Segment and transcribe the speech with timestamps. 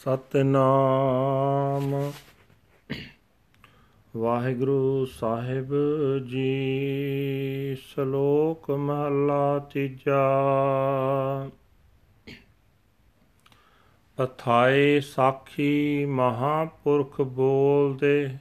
[0.00, 2.12] ਸਤਨਾਮ।
[4.16, 5.72] ਵਾਹਿਗੁਰੂ ਸਾਹਿਬ
[6.26, 10.30] ਜੀ, ਸ਼ਲੋਕ ਮਹਲਾ ਤੀਜਾ।
[14.16, 18.36] ਪਥਾਏ ਸਾਖੀ ਮਹਾਪੁਰਖ ਬੋਲਦੇ,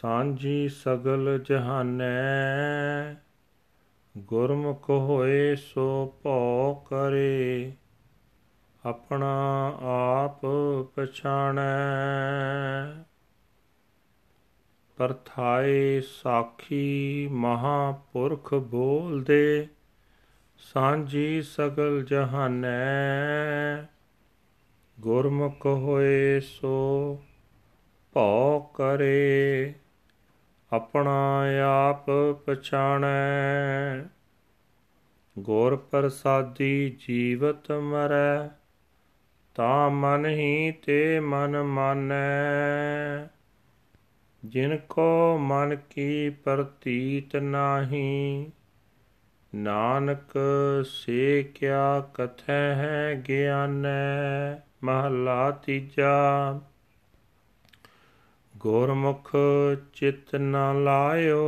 [0.00, 3.14] ਸਾਂਝੀ ਸਗਲ ਜਹਾਨੈ।
[4.18, 7.72] ਗੁਰਮੁਖ ਹੋਏ ਸੋ ਭਉ ਕਰੇ।
[8.86, 10.46] ਆਪਣਾ ਆਪ
[10.94, 11.62] ਪਛਾਣੈ।
[14.96, 19.68] ਪਰਥਾਏ ਸਾਖੀ ਮਹਾਪੁਰਖ ਬੋਲਦੇ,
[20.58, 23.86] ਸਾਂਝੀ ਸਗਲ ਜਹਾਨੈ।
[25.00, 27.22] ਗੁਰਮੁਖ ਹੋਏ ਸੋ
[28.12, 29.74] ਭਉ ਕਰੇ,
[30.72, 31.42] ਆਪਣਾ
[31.88, 32.10] ਆਪ
[32.46, 34.04] ਪਛਾਣੈ।
[35.38, 38.65] ਗੁਰ ਪ੍ਰਸਾਦੀ ਜੀਵਤ ਮਰੈ
[39.56, 43.26] ਤਾ ਮਨ ਹੀ ਤੇ ਮਨ ਮਾਨੈ।
[44.44, 48.50] ਜਿਨ ਕੋ ਮਨ ਕੀ ਪ੍ਰਤੀਤ ਨਾਹੀ,
[49.54, 50.38] ਨਾਨਕ
[50.84, 56.60] ਸੇ ਕਿਆ ਕਥੈ ਹੈ ਗਿਆਨੈ, ਮਹਲਾ ਤੀਜਾ।
[58.56, 59.36] ਗੁਰਮੁਖ
[59.92, 61.44] ਚਿਤ ਨ ਲਾਇਓ,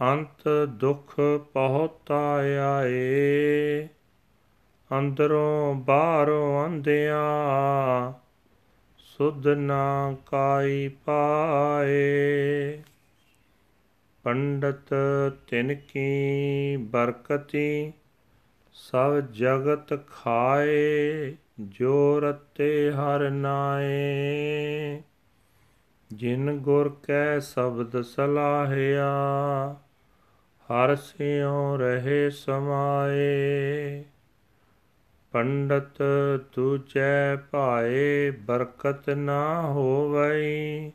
[0.00, 1.20] ਅੰਤ ਦੁਖ
[1.52, 2.34] ਪਹੁਤਾ
[2.80, 3.88] ਆਏ
[4.98, 7.22] ਅੰਦਰੋਂ ਬਾਹਰੋਂ ਅੰਧਿਆ
[8.98, 12.82] ਸੁਧ ਨਾ ਕਾਈ ਪਾਏ।
[14.22, 14.94] ਪੰਡਤ
[15.48, 17.92] ਤਿਨ ਕੀ ਬਰਕਤੀ,
[18.72, 25.02] ਸਭ ਜਗਤ ਖਾਏ ਜੋ ਰਤੇ ਹਰ ਨਾਏ।
[26.12, 29.12] ਜਿਨ ਗੁਰ ਕੈ ਸ਼ਬਦ ਸਲਾਹਿਆ,
[30.70, 34.04] ਹਰ ਸਿਉ ਰਹੇ ਸਮਾਏ।
[35.34, 36.02] ਪੰਡਤ
[36.52, 40.92] ਤੁਜੈ ਭਾਏ ਬਰਕਤ ਨਾ ਹੋਵਈ,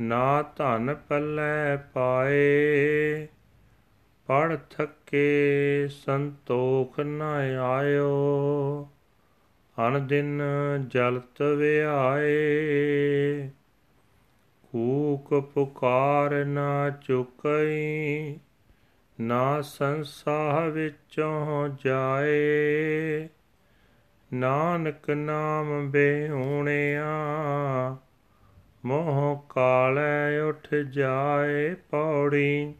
[0.00, 3.28] ਨਾ ਧਨ ਪੱਲੇ ਪਾਏ।
[4.26, 7.22] ਪੜ ਥੱਕੇ ਸੰਤੋਖ ਨ
[7.62, 8.88] ਆਇਓ
[9.88, 10.42] ਅਨ ਦਿਨ
[10.88, 13.50] ਜਲਤ ਵਿਆਏ।
[14.72, 18.38] ਕੂਕ ਪੁਕਾਰ ਨਾ ਚੁਕਈ,
[19.20, 23.28] ਨਾ ਸੰਸਾਰ ਵਿੱਚੋਂ ਜਾਏ।
[24.34, 27.06] ਨਾਨਕ ਨਾਮ ਬੇਹੁਣਿਆ,
[28.84, 32.74] ਮੋਹ ਕਾਲੇ ਉਠ ਜਾਏ ਪੌੜੀ।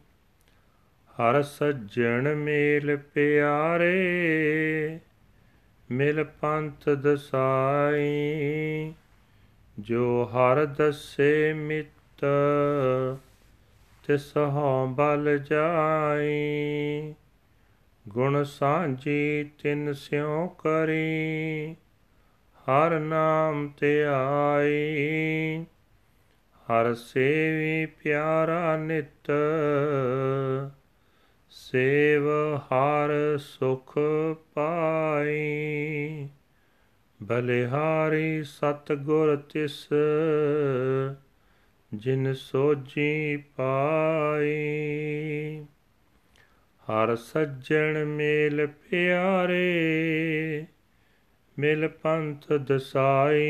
[1.11, 4.19] ਹਰ ਸੱਜਣ ਮੇਲ ਪਿਆਰੇ,
[5.91, 8.93] ਮਿਲ ਪੰਥ ਦਸਾਈ।
[9.79, 12.25] ਜੋ ਹਰ ਦਸੇ ਮਿੱਤ
[14.07, 17.13] ਤਿਸ ਹਉ ਬਲ ਜਾਈ।
[18.07, 21.75] ਗੁਣ ਸਾਂਝੀ ਤਿਨ ਸਿਉ ਕਰੀ,
[22.57, 25.65] ਹਰ ਨਾਮ ਧਿਆਈ
[26.67, 29.31] ਹਰ ਸੇਵੀ ਪਿਆਰਾ ਨਿਤ,
[31.49, 33.93] ਸੇਵ ਹਰ ਸੁਖ
[34.53, 36.27] ਪਾਈ।
[37.23, 39.87] ਬਲਿਹਾਰੀ ਸਤ ਗੁਰ ਤਿਸ,
[41.93, 44.55] ਜਿਨ ਸੋਜੀ ਪਾਈ।
[46.91, 50.65] ਹਰ ਸੱਜਣ ਮੇਲ ਪਿਆਰੇ,
[51.59, 53.47] ਮਿਲ ਪੰਥ ਦਸਾਈ।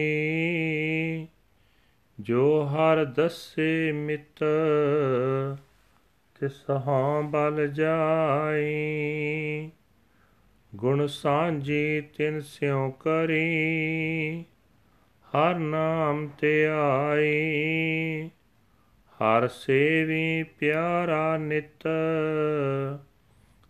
[2.20, 4.44] ਜੋ ਹਰ ਦਸੇ ਮਿਤ,
[6.40, 9.72] ਤਿਸ ਹਾਂ ਬਲ ਜਾਈ।
[10.76, 14.46] ਗੁਣ ਸਾਂਝੀ ਤਿਨ ਸਿਉ ਕਰੀ,
[15.28, 18.30] ਹਰ ਨਾਮ ਤੇ ਆਈ।
[19.18, 21.88] ਹਰ ਸੇਵੀ ਪਿਆਰਾ ਨਿਤ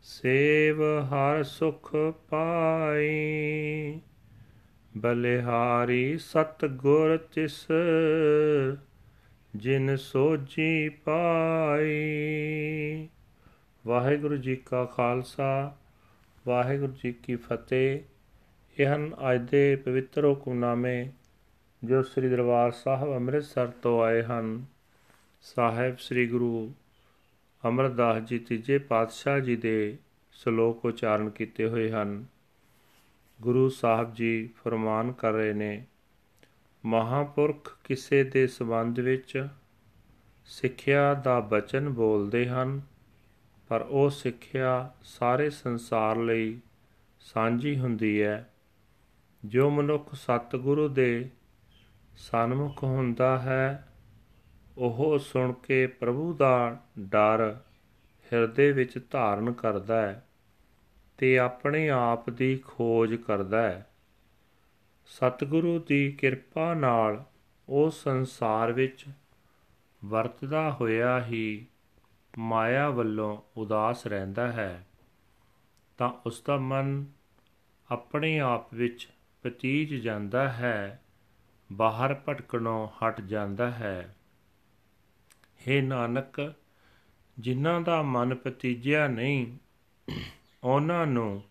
[0.09, 1.95] ਸੇਵ ਹਰ ਸੁਖ
[2.29, 3.99] ਪਾਈ।
[4.97, 7.67] ਬਲਿਹਾਰੀ ਸਤ ਗੁਰ ਤਿਸ,
[9.55, 11.97] ਜਿਨ ਸੋਜੀ ਪਾਈ।
[13.87, 15.75] ਵਾਹਿਗੁਰੂ ਜੀ ਕਾ ਖਾਲਸਾ,
[16.47, 17.99] ਵਾਹਿਗੁਰੂ ਜੀ ਕੀ ਫਤਿਹ।
[18.79, 21.07] ਇਹ ਹਨ ਅੱਜ ਦੇ ਪਵਿੱਤਰ ਹੁਕਮਨਾਮੇ
[21.83, 24.65] ਜੋ ਸ੍ਰੀ ਦਰਬਾਰ ਸਾਹਿਬ ਅੰਮ੍ਰਿਤਸਰ ਤੋਂ ਆਏ ਹਨ,
[25.41, 26.73] ਸਾਹਿਬ ਸ੍ਰੀ ਗੁਰੂ
[27.67, 29.97] ਅਮਰਦਾਸ ਜੀ ਤੀਜੇ ਪਾਤਸ਼ਾਹ ਜੀ ਦੇ
[30.31, 32.25] ਸ਼ਲੋਕ ਉਚਾਰਨ ਕੀਤੇ ਹੋਏ ਹਨ।
[33.41, 35.85] ਗੁਰੂ ਸਾਹਿਬ ਜੀ ਫਰਮਾਨ ਕਰ ਰਹੇ ਨੇ,
[36.85, 39.47] ਮਹਾਪੁਰਖ ਕਿਸੇ ਦੇ ਸਬੰਧ ਵਿੱਚ
[40.45, 42.81] ਸਿੱਖਿਆ ਦਾ ਬਚਨ ਬੋਲਦੇ ਹਨ,
[43.67, 46.59] ਪਰ ਉਹ ਸਿੱਖਿਆ ਸਾਰੇ ਸੰਸਾਰ ਲਈ
[47.19, 48.53] ਸਾਂਝੀ ਹੁੰਦੀ ਹੈ।
[49.45, 51.29] ਜੋ ਮਨੁੱਖ ਸਤਿਗੁਰੂ ਦੇ
[52.17, 53.86] ਸਨਮੁਖ ਹੁੰਦਾ ਹੈ
[54.77, 57.59] ਉਹ ਸੁਣ ਕੇ ਪ੍ਰਭੂ ਦਾ ਡਰ
[58.33, 60.27] ਹਿਰਦੇ ਵਿੱਚ ਧਾਰਨ ਕਰਦਾ ਹੈ
[61.17, 63.89] ਤੇ ਆਪਣੇ ਆਪ ਦੀ ਖੋਜ ਕਰਦਾ ਹੈ।
[65.05, 67.23] ਸਤਿਗੁਰੂ ਦੀ ਕਿਰਪਾ ਨਾਲ
[67.69, 69.05] ਉਹ ਸੰਸਾਰ ਵਿੱਚ
[70.05, 71.65] ਵਰਤਦਾ ਹੋਇਆ ਹੀ
[72.37, 74.87] ਮਾਇਆ ਵੱਲੋਂ ਉਦਾਸ ਰਹਿੰਦਾ ਹੈ।
[75.97, 77.05] ਤਾਂ ਉਸ ਦਾ ਮਨ
[77.91, 79.09] ਆਪਣੇ ਆਪ ਵਿੱਚ
[79.43, 81.03] ਪਤੀਜ ਜਾਂਦਾ ਹੈ,
[81.71, 84.13] ਬਾਹਰ ਭਟਕਣੋਂ ਹਟ ਜਾਂਦਾ ਹੈ।
[85.67, 86.53] हे ਨਾਨਕ,
[87.39, 89.57] ਜਿਨ੍ਹਾਂ ਦਾ ਮਨ ਪਤੀਜਿਆ ਨਹੀਂ,
[90.63, 91.43] ਉਹਨਾਂ ਨੂੰ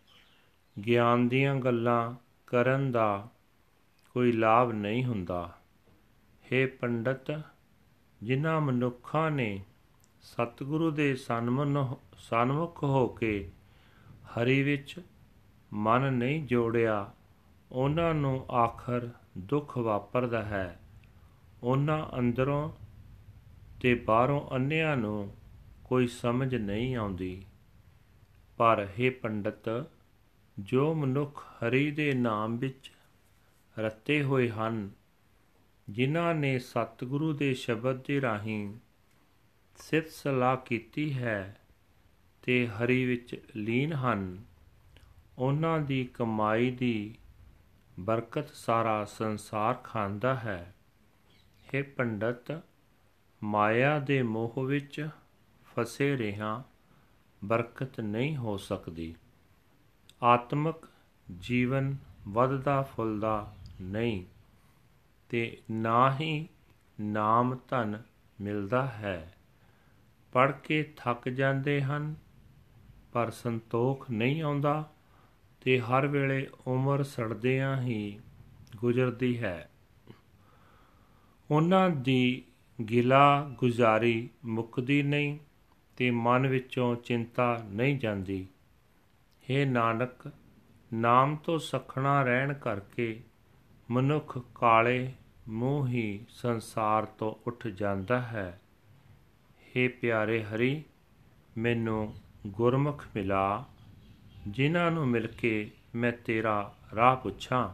[0.87, 2.15] ਗਿਆਨ ਦੀਆਂ ਗੱਲਾਂ
[2.47, 3.29] ਕਰਨ ਦਾ
[4.11, 5.59] ਕੋਈ ਲਾਭ ਨਹੀਂ ਹੁੰਦਾ।
[6.45, 7.41] हे ਪੰਡਤ,
[8.23, 9.65] ਜਿਨ੍ਹਾਂ ਮਨੁੱਖਾਂ ਨੇ
[10.23, 11.17] ਸਤਿਗੁਰੂ ਦੇ
[12.19, 13.51] ਸਨਮੁਖ ਹੋ ਕੇ
[14.09, 15.01] ਹਰੀ ਵਿੱਚ
[15.73, 17.13] ਮਨ ਨਹੀਂ ਜੋੜਿਆ,
[17.73, 19.09] ਉਹਨਾਂ ਨੂੰ ਆਖਰ
[19.39, 20.81] ਦੁੱਖ ਵਾਪਰਦਾ ਹੈ।
[21.63, 22.86] ਉਹਨਾਂ ਅੰਦਰੋਂ
[23.81, 25.37] ਤੇ ਬਾਹਰੋਂ ਅੰਨਿਆਂ ਨੂੰ
[25.85, 27.45] ਕੋਈ ਸਮਝ ਨਹੀਂ ਆਉਂਦੀ।
[28.57, 29.87] ਪਰ हे ਪੰਡਤ,
[30.59, 32.93] ਜੋ ਮਨੁੱਖ ਹਰੀ ਦੇ ਨਾਮ ਵਿੱਚ
[33.79, 34.91] ਰਤੇ ਹੋਏ ਹਨ,
[35.91, 38.75] ਜਿਨ੍ਹਾਂ ਨੇ ਸਤਿਗੁਰੂ ਦੇ ਸ਼ਬਦ ਦੇ ਰਾਹੀਂ
[39.77, 41.61] ਸਿਫਤ ਸਲਾਹ ਕੀਤੀ ਹੈ
[42.43, 44.45] ਤੇ ਹਰੀ ਵਿੱਚ ਲੀਨ ਹਨ,
[45.39, 47.15] ਉਹਨਾਂ ਦੀ ਕਮਾਈ ਦੀ
[48.01, 50.75] ਬਰਕਤ ਸਾਰਾ ਸੰਸਾਰ ਖਾਂਦਾ ਹੈ।
[51.69, 52.63] हे ਪੰਡਤ
[53.47, 55.09] ਮਾਇਆ ਦੇ ਮੋਹ ਵਿੱਚ
[55.67, 56.63] ਫਸੇ ਰਹਾ
[57.45, 59.15] ਬਰਕਤ ਨਹੀਂ ਹੋ ਸਕਦੀ।
[60.23, 60.89] ਆਤਮਿਕ
[61.39, 61.97] ਜੀਵਨ
[62.29, 64.25] ਵੱਧਦਾ ਫੁੱਲਦਾ ਨਹੀਂ
[65.29, 66.49] ਤੇ ਨਾ ਹੀ
[67.01, 68.03] ਨਾਮ ਧਨ
[68.41, 69.35] ਮਿਲਦਾ ਹੈ।
[70.33, 72.15] ਪੜ ਕੇ ਥੱਕ ਜਾਂਦੇ ਹਨ,
[73.13, 74.93] ਪਰ ਸੰਤੋਖ ਨਹੀਂ ਆਉਂਦਾ
[75.61, 78.21] ਤੇ ਹਰ ਵੇਲੇ ਉਮਰ ਸੜਦਿਆਂ ਹੀ
[78.77, 79.71] ਗੁਜ਼ਰਦੀ ਹੈ।
[81.51, 82.45] ਉਹਨਾਂ ਦੀ
[82.85, 85.39] ਗਿਲਾ ਗੁਜ਼ਾਰੀ ਮੁੱਕਦੀ ਨਹੀਂ
[85.97, 88.47] ਤੇ ਮਨ ਵਿੱਚੋਂ ਚਿੰਤਾ ਨਹੀਂ ਜਾਂਦੀ।
[89.43, 90.33] हे ਨਾਨਕ,
[90.95, 93.21] ਨਾਮ ਤੋਂ ਸਖਣਾ ਰਹਿਣ ਕਰਕੇ
[93.91, 95.13] ਮਨੁੱਖ ਕਾਲੇ
[95.49, 98.61] ਮੂੰਹ ਹੀ ਸੰਸਾਰ ਤੋਂ ਉੱਠ ਜਾਂਦਾ ਹੈ।
[99.61, 100.85] हे ਪਿਆਰੇ ਹਰੀ,
[101.59, 102.15] ਮੈਨੂੰ
[102.47, 103.65] ਗੁਰਮੁਖ ਮਿਲਾ,
[104.49, 107.69] ਜਿਨ੍ਹਾਂ ਨੂੰ ਮਿਲ ਕੇ ਮੈਂ ਤੇਰਾ ਰਾਹ ਪੁੱਛਾਂ।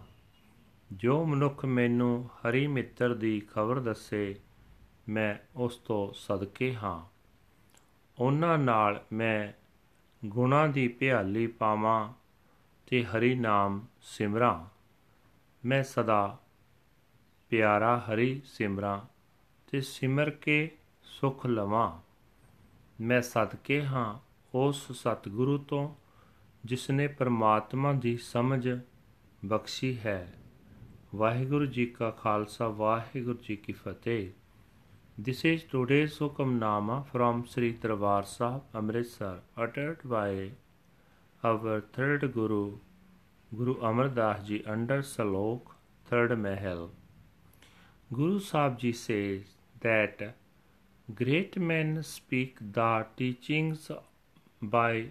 [0.93, 4.37] ਜੋ ਮਨੁੱਖ ਮੈਨੂੰ ਹਰੀ ਮਿੱਤਰ ਦੀ ਖਬਰ ਦੱਸੇ
[5.09, 7.13] ਮੈਂ ਉਸ ਤੋਂ ਸਦਕੇ ਹਾਂ।
[8.23, 9.53] ਉਹਨਾਂ ਨਾਲ ਮੈਂ
[10.25, 12.13] ਗੁਣਾ ਦੀ ਭਿਆਲੀ ਪਾਵਾਂ
[12.87, 14.65] ਤੇ ਹਰੀ ਨਾਮ ਸਿਮਰਾਂ।
[15.65, 16.39] ਮੈਂ ਸਦਾ
[17.51, 19.01] ਪਿਆਰਾ ਹਰੀ ਸਿਮਰਾਂ
[19.71, 20.71] ਤੇ ਸਿਮਰ ਕੇ
[21.03, 22.01] ਸੁਖ ਲਵਾਂ।
[23.01, 24.19] ਮੈਂ ਸਦਕੇ ਹਾਂ
[24.55, 25.95] ਉਸ ਸਤਿਗੁਰੂ ਤੋਂ
[26.65, 28.81] ਜਿਸ ਨੇ ਪਰਮਾਤਮਾ ਦੀ ਸਮਝ
[29.45, 30.35] ਬਖਸ਼ੀ ਹੈ।
[31.15, 34.31] ਵਾਹਿਗੁਰੂ ਜੀ ਕਾ ਖਾਲਸਾ, ਵਾਹਿਗੁਰੂ ਜੀ ਕੀ ਫਤਿਹ।
[35.19, 40.53] This is today's Hukamnama from Sri Darbar Sahib Amritsar uttered by
[41.45, 42.79] our third Guru
[43.55, 45.75] Guru Amar Das Ji under Salok
[46.07, 46.89] third Mahal.
[48.11, 49.43] Guru Sahib Ji says
[49.83, 50.35] that
[51.15, 53.91] great men speak the teachings
[54.63, 55.09] by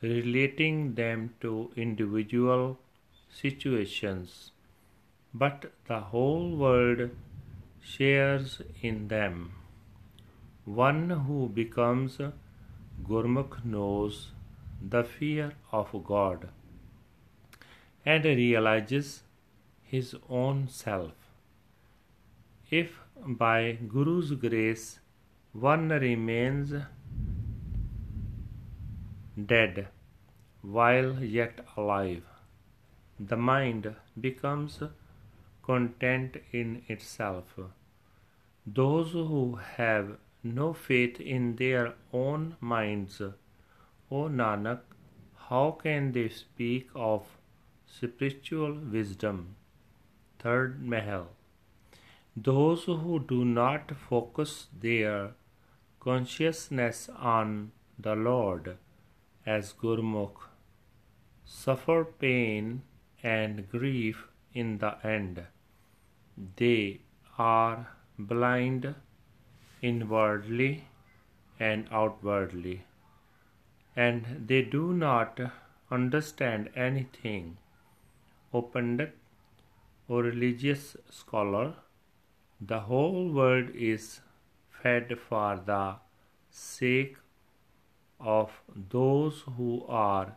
[0.00, 2.78] relating them to individual
[3.28, 4.52] situations,
[5.34, 7.10] but the whole world
[7.92, 9.52] shares in them.
[10.64, 12.18] One who becomes
[13.08, 14.30] Gurmukh knows
[14.80, 16.48] the fear of God
[18.06, 19.22] and realizes
[19.82, 21.12] his own self.
[22.70, 22.98] If
[23.42, 25.00] by Guru's grace
[25.52, 26.72] one remains
[29.52, 29.88] dead
[30.62, 32.22] while yet alive,
[33.20, 34.82] the mind becomes
[35.66, 37.54] content in itself.
[38.66, 44.80] Those who have no faith in their own minds, O Nanak,
[45.48, 47.26] how can they speak of
[47.86, 49.56] spiritual wisdom?
[50.38, 51.28] Third Mahal.
[52.36, 55.32] Those who do not focus their
[56.00, 58.76] consciousness on the Lord
[59.46, 60.48] as Gurmukh
[61.44, 62.82] suffer pain
[63.22, 65.44] and grief in the end.
[66.36, 67.00] They
[67.38, 67.88] are
[68.18, 68.94] blind
[69.80, 70.88] inwardly
[71.60, 72.84] and outwardly,
[73.94, 75.40] and they do not
[75.90, 77.58] understand anything.
[78.52, 79.16] O Pandit,
[80.08, 81.74] O religious scholar,
[82.60, 84.20] the whole world is
[84.82, 85.96] fed for the
[86.50, 87.16] sake
[88.20, 88.60] of
[88.90, 90.36] those who are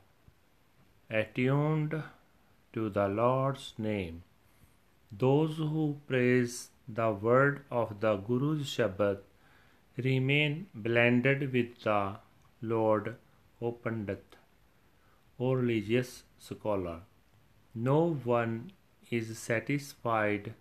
[1.10, 2.04] attuned
[2.74, 4.24] to the Lord's name.
[5.12, 9.20] Those who praise the word of the Guru's Shabad
[9.98, 12.18] remain blended with the
[12.62, 13.16] Lord,
[13.62, 13.78] O
[15.40, 17.02] O religious scholar.
[17.74, 18.72] No one
[19.10, 20.54] is satisfied,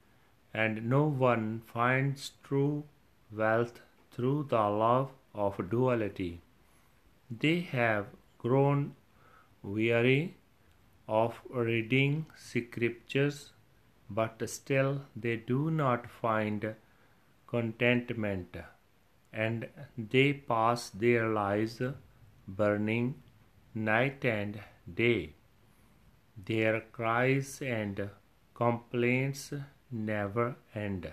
[0.54, 2.84] and no one finds true
[3.32, 3.80] wealth
[4.12, 6.40] through the love of duality.
[7.30, 8.06] They have
[8.38, 8.94] grown
[9.62, 10.36] weary
[11.08, 13.50] of reading scriptures,
[14.08, 16.74] but still they do not find
[17.46, 18.56] contentment,
[19.32, 21.80] and they pass their lives
[22.46, 23.14] burning
[23.74, 24.60] night and
[24.92, 25.34] day.
[26.44, 28.10] Their cries and
[28.54, 29.52] complaints
[29.90, 31.12] never end,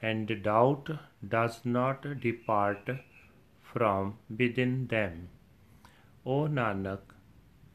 [0.00, 0.90] and doubt
[1.26, 2.90] does not depart
[3.62, 5.28] from within them.
[6.24, 7.00] O Nanak,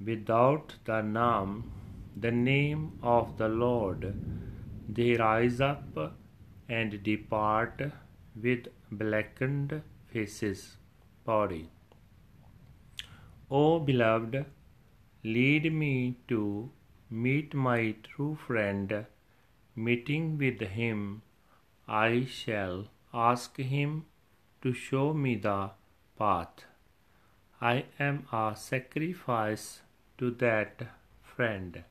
[0.04, 1.64] without the Naam,
[2.16, 4.14] the name of the Lord,
[4.90, 6.18] they rise up
[6.68, 7.82] and depart
[8.36, 10.78] with blackened faces.
[11.24, 11.70] Body.
[13.50, 14.46] O beloved,
[15.24, 16.72] lead me to
[17.10, 19.06] meet my true friend.
[19.76, 21.22] Meeting with him,
[21.88, 24.06] I shall ask him
[24.62, 25.72] to show me the
[26.18, 26.66] path.
[27.62, 29.82] I am a sacrifice
[30.18, 30.82] to that
[31.22, 31.84] friend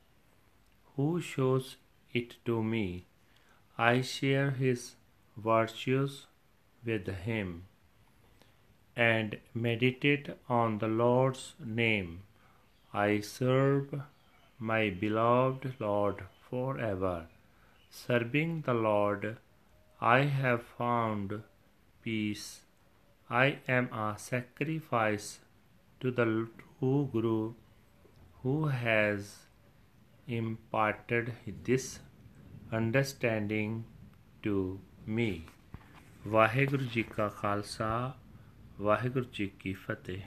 [0.95, 1.77] who shows
[2.13, 3.05] it to me.
[3.77, 4.95] I share his
[5.37, 6.27] virtues
[6.85, 7.65] with him
[8.95, 12.23] and meditate on the Lord's name.
[12.93, 14.01] I serve
[14.59, 17.27] my beloved Lord forever.
[17.89, 19.37] Serving the Lord,
[19.99, 21.41] I have found
[22.01, 22.61] peace.
[23.29, 25.39] I am a sacrifice
[26.01, 27.53] to the true Guru
[28.43, 29.37] who has
[30.31, 31.33] imparted
[31.65, 31.99] this
[32.71, 33.73] understanding
[34.43, 35.31] to me.
[36.27, 38.17] Waheguru ji ਕਾ ਖਾਲਸਾ
[38.81, 40.21] ਵਾਹਿਗੁਰੂ ਜੀ ਕੀ ਫਤਿਹ